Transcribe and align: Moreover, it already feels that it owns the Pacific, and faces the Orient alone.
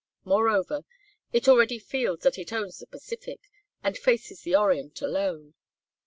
Moreover, 0.23 0.83
it 1.31 1.47
already 1.47 1.77
feels 1.77 2.21
that 2.21 2.39
it 2.39 2.51
owns 2.51 2.79
the 2.79 2.87
Pacific, 2.87 3.51
and 3.83 3.95
faces 3.95 4.41
the 4.41 4.55
Orient 4.55 4.99
alone. 4.99 5.53